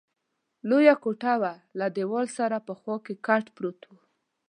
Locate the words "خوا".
2.79-2.95